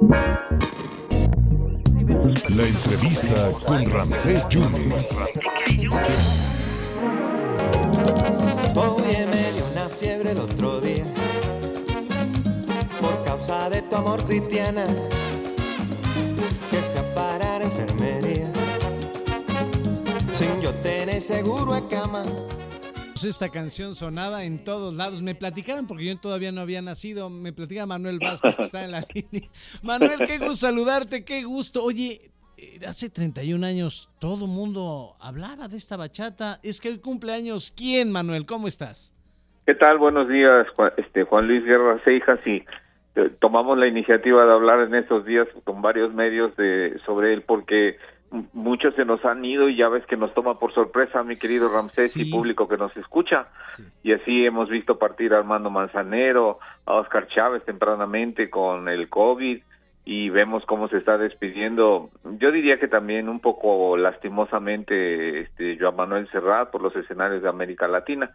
[0.00, 0.16] La
[2.66, 5.10] entrevista con Ramsés Yunes.
[8.74, 11.04] Oye, me dio una fiebre el otro día
[12.98, 14.86] por causa de tu amor cristiana
[16.70, 16.98] que fui
[17.42, 18.50] a enfermería
[20.32, 22.24] sin yo tener seguro a cama.
[23.20, 25.20] Pues esta canción sonaba en todos lados.
[25.20, 27.28] Me platicaban porque yo todavía no había nacido.
[27.28, 29.50] Me platicaba Manuel Vázquez que está en la línea.
[29.82, 31.84] Manuel, qué gusto saludarte, qué gusto.
[31.84, 36.60] Oye, eh, hace 31 años todo mundo hablaba de esta bachata.
[36.62, 37.70] Es que hoy cumpleaños.
[37.76, 38.46] ¿Quién, Manuel?
[38.46, 39.12] ¿Cómo estás?
[39.66, 39.98] ¿Qué tal?
[39.98, 42.64] Buenos días, Juan, este, Juan Luis Guerra Seijas y
[43.16, 47.42] eh, tomamos la iniciativa de hablar en estos días con varios medios de sobre él
[47.42, 47.98] porque
[48.52, 51.68] muchos se nos han ido y ya ves que nos toma por sorpresa mi querido
[51.74, 52.28] Ramsés Sí.
[52.28, 53.82] y público que nos escucha Sí.
[54.04, 59.60] y así hemos visto partir a Armando Manzanero, a Oscar Chávez tempranamente con el COVID
[60.04, 62.10] y vemos cómo se está despidiendo.
[62.38, 67.48] Yo diría que también un poco lastimosamente este Joan Manuel Serrat por los escenarios de
[67.48, 68.30] América Latina.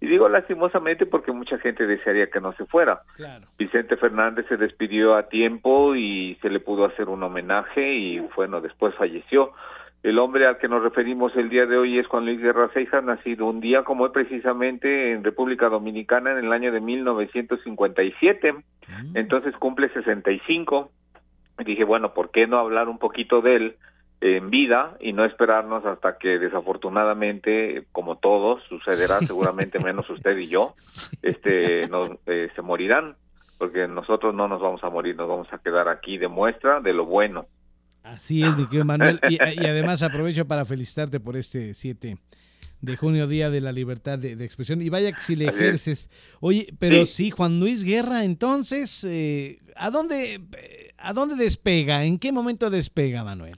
[0.00, 3.00] Y digo lastimosamente porque mucha gente desearía que no se fuera.
[3.16, 3.46] Claro.
[3.58, 8.60] Vicente Fernández se despidió a tiempo y se le pudo hacer un homenaje y bueno,
[8.60, 9.52] después falleció.
[10.02, 13.02] El hombre al que nos referimos el día de hoy es Juan Luis Guerra Cejas,
[13.02, 18.54] nacido un día como hoy precisamente en República Dominicana en el año de 1957.
[19.14, 20.90] Entonces cumple 65.
[21.58, 23.76] Y dije, bueno, ¿por qué no hablar un poquito de él
[24.20, 30.48] en vida y no esperarnos hasta que desafortunadamente, como todos, sucederá seguramente menos usted y
[30.48, 30.74] yo,
[31.22, 33.16] este, nos, eh, se morirán,
[33.58, 36.92] porque nosotros no nos vamos a morir, nos vamos a quedar aquí de muestra de
[36.92, 37.46] lo bueno.
[38.02, 39.18] Así es, mi querido Manuel.
[39.28, 42.16] Y, y además aprovecho para felicitarte por este 7
[42.80, 44.80] de junio, Día de la Libertad de, de Expresión.
[44.82, 46.10] Y vaya que si le ejerces.
[46.40, 47.30] Oye, pero sí, Sí.
[47.30, 52.04] Juan Luis Guerra, entonces, eh, ¿a, dónde, eh, ¿a dónde despega?
[52.04, 53.56] ¿En qué momento despega, Manuel?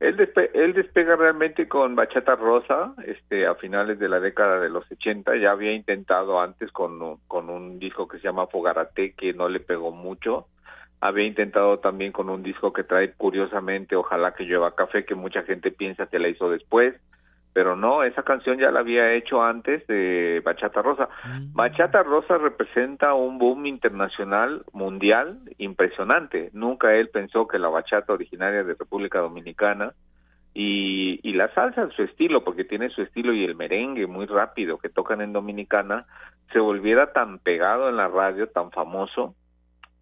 [0.00, 4.68] Él, despe- él despega realmente con Bachata Rosa, este, a finales de la década de
[4.68, 9.12] los 80, ya había intentado antes con, un- con un disco que se llama Fogarate,
[9.14, 10.46] que no le pegó mucho,
[11.00, 15.42] había intentado también con un disco que trae curiosamente Ojalá que llueva café, que mucha
[15.42, 16.94] gente piensa que la hizo después,
[17.58, 21.08] pero no, esa canción ya la había hecho antes de Bachata Rosa.
[21.50, 26.50] Bachata Rosa representa un boom internacional, mundial, impresionante.
[26.52, 29.92] Nunca él pensó que la bachata originaria de República Dominicana
[30.54, 34.78] y, y la salsa, su estilo, porque tiene su estilo y el merengue muy rápido
[34.78, 36.06] que tocan en Dominicana,
[36.52, 39.34] se volviera tan pegado en la radio, tan famoso,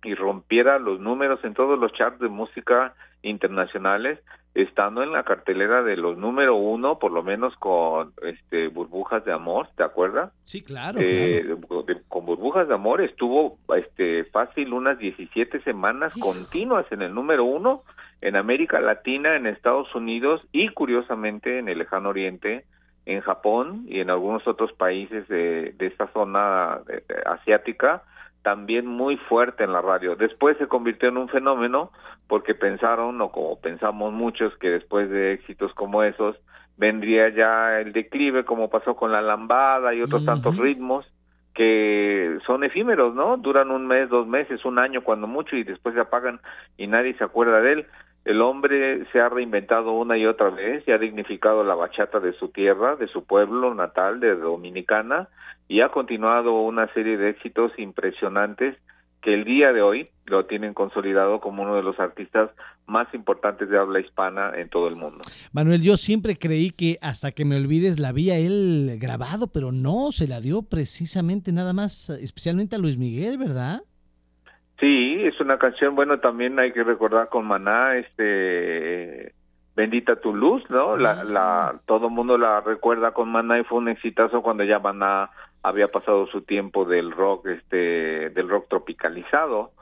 [0.04, 2.92] y rompiera los números en todos los charts de música
[3.22, 4.20] internacionales,
[4.56, 9.32] estando en la cartelera de los número uno, por lo menos con este burbujas de
[9.32, 10.32] amor, ¿te acuerdas?
[10.44, 11.82] Sí, claro, Eh, claro.
[11.82, 17.44] de- con burbujas de amor estuvo este fácil unas 17 semanas continuas en el número
[17.44, 17.82] uno
[18.22, 22.64] en América Latina, en Estados Unidos y curiosamente en el lejano oriente,
[23.04, 28.02] en Japón y en algunos otros países de, de esta zona eh, eh, asiática,
[28.46, 30.14] también muy fuerte en la radio.
[30.14, 31.90] Después se convirtió en un fenómeno
[32.28, 36.36] porque pensaron, o como pensamos muchos, que después de éxitos como esos,
[36.76, 41.04] vendría ya el declive, como pasó con la lambada y otros tantos ritmos
[41.54, 43.36] que son efímeros, ¿no?
[43.36, 46.38] Duran un mes, dos meses, un año cuando mucho y después se apagan
[46.76, 47.86] y nadie se acuerda de él.
[48.26, 52.32] El hombre se ha reinventado una y otra vez y ha dignificado la bachata de
[52.32, 55.28] su tierra, de su pueblo natal, de Dominicana,
[55.68, 58.76] y ha continuado una serie de éxitos impresionantes
[59.22, 62.50] que el día de hoy lo tienen consolidado como uno de los artistas
[62.88, 65.20] más importantes de habla hispana en todo el mundo.
[65.52, 70.10] Manuel, yo siempre creí que hasta que me olvides la había él grabado, pero no,
[70.10, 73.82] se la dio precisamente nada más, especialmente a Luis Miguel, ¿verdad?
[74.78, 79.32] Sí, es una canción, bueno, también hay que recordar con Maná, este,
[79.74, 80.96] Bendita tu luz, ¿no?
[80.96, 84.78] La, la, todo el mundo la recuerda con Maná y fue un exitazo cuando ya
[84.78, 85.30] Maná
[85.62, 89.72] había pasado su tiempo del rock, este, del rock tropicalizado.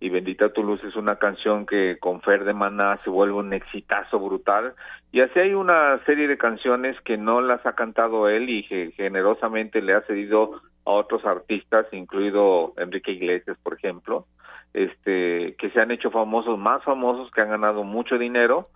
[0.00, 3.52] Y Bendita tu luz es una canción que con Fer de Maná se vuelve un
[3.52, 4.74] exitazo brutal.
[5.12, 8.92] Y así hay una serie de canciones que no las ha cantado él y que
[8.92, 14.24] generosamente le ha cedido a otros artistas, incluido Enrique Iglesias, por ejemplo,
[14.74, 18.68] este, que se han hecho famosos, más famosos, que han ganado mucho dinero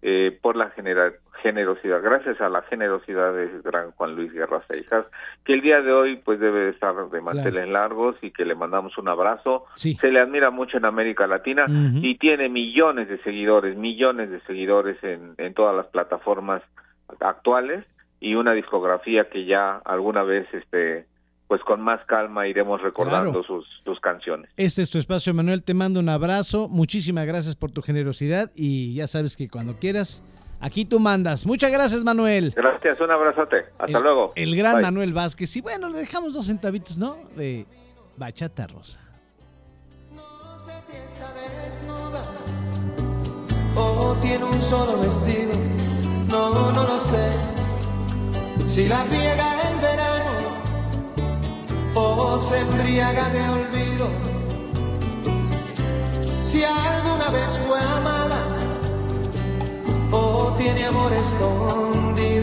[0.00, 1.12] eh, por la genera-
[1.42, 5.04] generosidad, gracias a la generosidad de gran Juan Luis Guerra Seijas,
[5.44, 8.96] que el día de hoy pues debe estar de manteles largos y que le mandamos
[8.98, 9.64] un abrazo.
[9.74, 9.94] Sí.
[10.00, 15.02] Se le admira mucho en América Latina y tiene millones de seguidores, millones de seguidores
[15.04, 16.62] en, en todas las plataformas
[17.20, 17.84] actuales
[18.20, 21.06] y una discografía que ya alguna vez este
[21.48, 24.50] pues con más calma iremos recordando sus, sus canciones.
[24.56, 25.62] Este es tu espacio, Manuel.
[25.62, 26.68] Te mando un abrazo.
[26.68, 30.22] Muchísimas gracias por tu generosidad y ya sabes que cuando quieras,
[30.60, 31.46] aquí tú mandas.
[31.46, 32.52] Muchas gracias, Manuel.
[32.54, 33.64] Gracias, un abrazote.
[33.78, 34.32] Hasta luego.
[34.36, 35.56] El gran Manuel Vázquez.
[35.56, 37.16] Y bueno, le dejamos dos centavitos, ¿no?
[37.34, 37.66] De
[38.18, 39.00] Bachata Rosa.
[40.14, 42.22] No sé si está desnuda
[43.74, 45.54] o tiene un solo vestido.
[46.28, 47.32] No, no lo sé.
[48.66, 50.07] Si la riega en verano
[52.40, 54.08] se embriaga de olvido.
[56.42, 58.38] Si alguna vez fue amada
[60.12, 62.37] o tiene amor escondido.